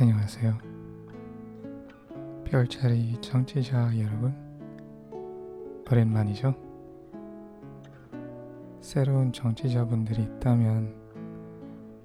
[0.00, 0.56] 안녕하세요.
[2.44, 4.32] 별자리 청취자 여러분,
[5.90, 6.54] 오랜만이죠?
[8.80, 10.94] 새로운 청취자분들이 있다면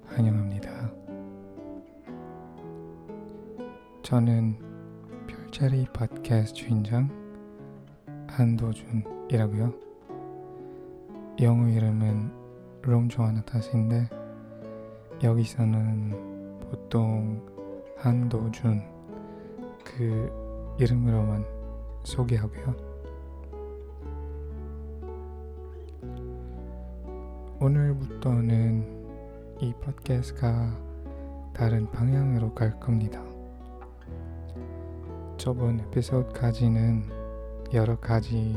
[0.06, 0.90] 환영합니다.
[4.02, 4.58] 저는
[5.28, 7.08] 별자리 팟캐스트 주인장
[8.26, 9.72] 한도준이라고요.
[11.42, 12.32] 영어 이름은
[12.82, 14.10] 롬조아나타스인데
[15.22, 17.43] 여기서는 보통
[18.04, 18.82] 한도준
[19.82, 21.42] 그 이름으로만
[22.02, 22.74] 소개하고요.
[27.58, 30.78] 오늘부터는 이 팟캐스트가
[31.54, 33.24] 다른 방향으로 갈 겁니다.
[35.38, 37.04] 저번 에피소드까지는
[37.72, 38.54] 여러 가지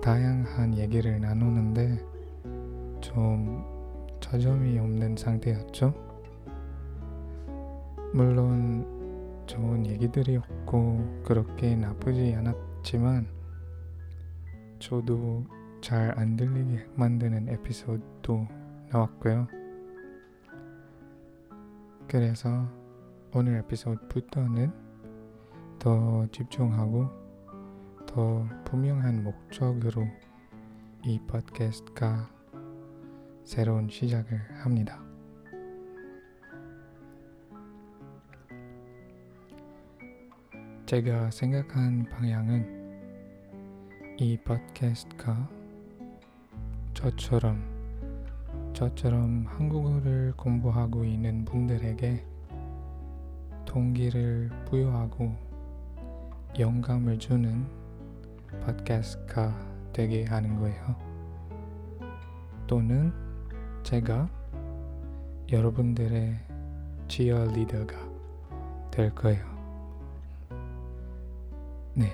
[0.00, 1.98] 다양한 얘기를 나누는데
[3.00, 3.64] 좀
[4.20, 6.05] 저점이 없는 상태였죠?
[8.16, 13.28] 물론 좋은 얘기들이었고 그렇게 나쁘지 않았지만
[14.78, 15.44] 저도
[15.82, 18.48] 잘 안 들리게 만드는 에피소드도
[18.90, 19.46] 나왔고요.
[22.08, 22.66] 그래서
[23.34, 24.72] 오늘 에피소드부터는
[25.78, 27.10] 더 집중하고
[28.06, 30.06] 더 분명한 목적으로
[31.04, 32.30] 이 팟캐스트가
[33.44, 35.05] 새로운 시작을 합니다.
[40.86, 42.76] 제가 생각한 방향은
[44.18, 45.50] 이 팟캐스트가
[46.94, 47.60] 저처럼
[48.72, 52.24] 저처럼 한국어를 공부하고 있는 분들에게
[53.64, 55.34] 동기를 부여하고
[56.56, 57.66] 영감을 주는
[58.60, 60.94] 팟캐스트가 되게 하는 거예요.
[62.68, 63.12] 또는
[63.82, 64.30] 제가
[65.50, 66.38] 여러분들의
[67.08, 67.96] 지어 리더가
[68.92, 69.55] 될 거예요.
[71.98, 72.12] 네,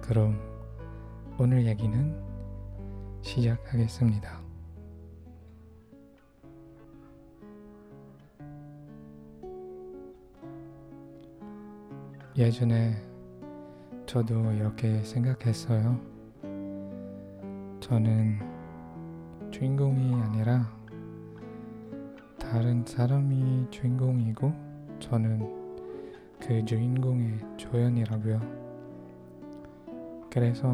[0.00, 0.36] 그럼
[1.38, 2.20] 오늘 얘기는
[3.20, 4.40] 시작하겠습니다.
[12.36, 12.96] 예전에
[14.06, 16.00] 저도 이렇게 생각했어요.
[17.78, 18.40] 저는
[19.52, 20.68] 주인공이 아니라
[22.40, 24.52] 다른 사람이 주인공이고
[24.98, 25.48] 저는
[26.40, 28.71] 그 주인공의 조연이라고요.
[30.32, 30.66] 그래서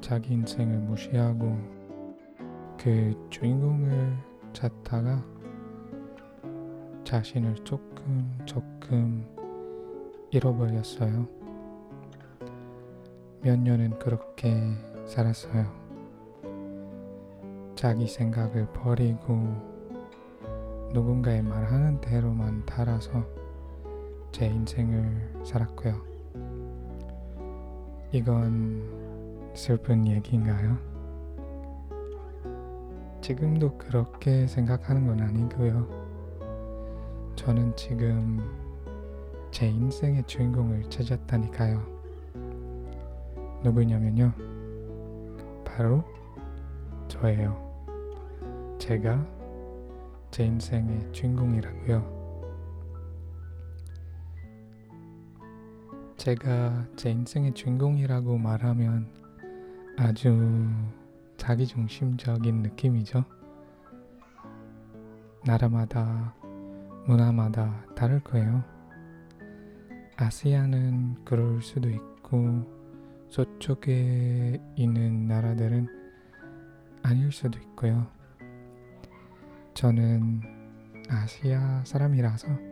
[0.00, 1.54] 자기 인생을 무시하고
[2.78, 4.16] 그 주인공을
[4.54, 5.22] 찾다가
[7.04, 9.26] 자신을 조금 조금
[10.30, 11.28] 잃어버렸어요.
[13.42, 14.56] 몇 년은 그렇게
[15.04, 15.66] 살았어요.
[17.74, 19.34] 자기 생각을 버리고
[20.94, 23.26] 누군가의 말하는 대로만 따라서
[24.30, 26.11] 제 인생을 살았고요.
[28.14, 30.76] 이건 슬픈 얘기인가요?
[33.22, 35.88] 지금도 그렇게 생각하는 건 아니고요.
[37.36, 38.38] 저는 지금
[39.50, 41.82] 제 인생의 주인공을 찾았다니까요.
[43.64, 44.34] 누구냐면요.
[45.64, 46.04] 바로
[47.08, 47.56] 저예요.
[48.78, 49.26] 제가
[50.30, 52.21] 제 인생의 주인공이라고요.
[56.16, 59.08] 제가 제 인생의 주인공이라고 말하면
[59.98, 60.68] 아주
[61.36, 63.24] 자기중심적인 느낌이죠.
[65.44, 66.34] 나라마다
[67.06, 68.62] 문화마다 다를 거예요.
[70.16, 72.64] 아시아는 그럴 수도 있고
[73.28, 75.88] 저쪽에 있는 나라들은
[77.02, 78.06] 아닐 수도 있고요.
[79.74, 80.40] 저는
[81.08, 82.71] 아시아 사람이라서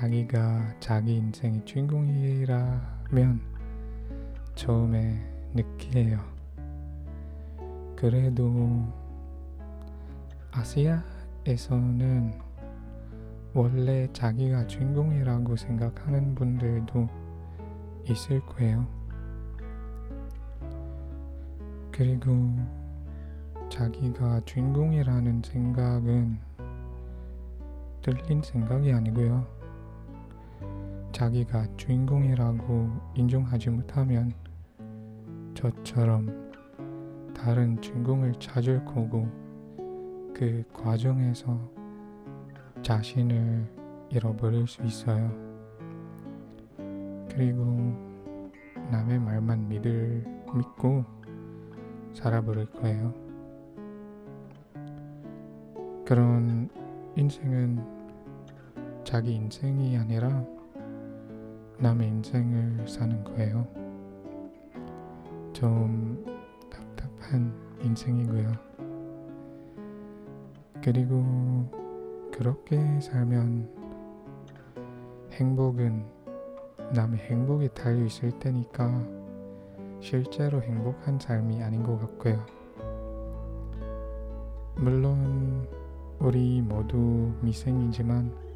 [0.00, 3.38] 자기가 자기 인생의 주인공이라면
[4.54, 5.20] 처음에
[5.52, 6.24] 느끼해요.
[7.96, 8.82] 그래도
[10.52, 12.32] 아시아에서는
[13.52, 17.06] 원래 자기가 주인공이라고 생각하는 분들도
[18.08, 18.86] 있을 거예요.
[21.92, 22.56] 그리고
[23.68, 26.38] 자기가 주인공이라는 생각은
[28.00, 29.59] 들린 생각이 아니고요.
[31.20, 34.32] 자기가 주인공이라고 인정하지 못하면
[35.52, 36.50] 저처럼
[37.34, 39.28] 다른 주인공을 찾을 거고
[40.32, 41.60] 그 과정에서
[42.80, 43.70] 자신을
[44.08, 45.30] 잃어버릴 수 있어요.
[47.30, 47.66] 그리고
[48.90, 50.24] 남의 말만 믿을
[50.54, 51.04] 믿고
[52.14, 53.12] 살아버릴 거예요.
[56.06, 56.70] 그런
[57.14, 57.84] 인생은
[59.04, 60.59] 자기 인생이 아니라
[61.80, 63.66] 남의 인생을 사는 거예요.
[65.54, 66.22] 좀
[66.68, 68.52] 답답한 인생이고요.
[70.84, 71.70] 그리고
[72.32, 73.68] 그렇게 살면
[75.32, 76.04] 행복은
[76.94, 79.02] 남의 행복에 달려 있을 때니까
[80.00, 82.44] 실제로 행복한 삶이 아닌 것 같고요.
[84.76, 85.66] 물론
[86.18, 88.49] 우리 모두 미생이지만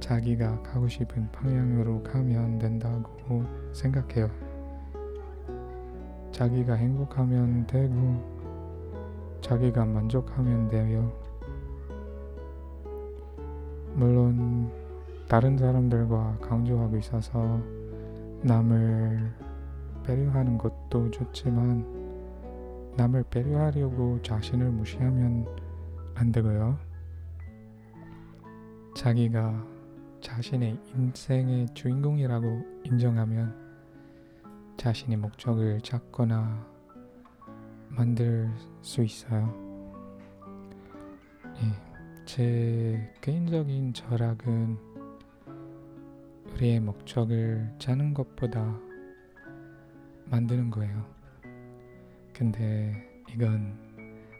[0.00, 4.30] 자기가 가고 싶은 방향으로 가면 된다고 생각해요.
[6.32, 8.38] 자기가 행복하면 되고
[9.40, 11.12] 자기가 만족하면 돼요.
[13.94, 14.70] 물론
[15.28, 17.60] 다른 사람들과 강조하고 있어서
[18.42, 19.32] 남을
[20.04, 21.84] 배려하는 것도 좋지만
[22.96, 25.46] 남을 배려하려고 자신을 무시하면
[26.14, 26.78] 안 되고요.
[28.94, 29.77] 자기가
[30.20, 33.54] 자신의 인생의 주인공이라고 인정하면
[34.76, 36.66] 자신의 목적을 찾거나
[37.88, 38.50] 만들
[38.82, 39.54] 수 있어요.
[41.62, 44.78] 예, 제 개인적인 철학은
[46.52, 48.78] 우리의 목적을 짜는 것보다
[50.26, 51.06] 만드는 거예요.
[52.32, 53.76] 근데 이건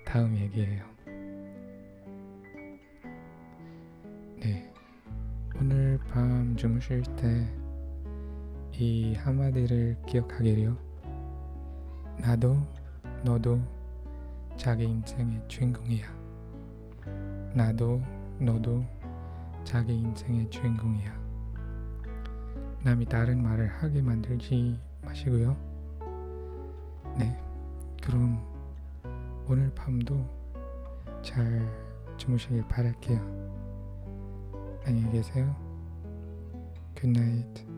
[0.05, 0.85] 다음 얘기예요.
[4.41, 4.68] 네.
[6.11, 7.59] 밤 주무실 때
[8.81, 10.77] 이 한마디를 기억하기를요.
[12.21, 12.57] 나도
[13.25, 13.61] 너도
[14.57, 16.07] 자기 인생의 주인공이야.
[17.55, 18.01] 나도
[18.39, 18.85] 너도
[19.65, 21.13] 자기 인생의 주인공이야.
[22.85, 25.57] 남이 다른 말을 하게 만들지 마시고요.
[27.19, 27.37] 네.
[28.01, 28.41] 그럼
[29.49, 30.25] 오늘 밤도
[31.21, 31.69] 잘
[32.17, 33.19] 주무시길 바랄게요.
[34.87, 35.68] 안녕히 계세요.
[37.01, 37.78] Good night.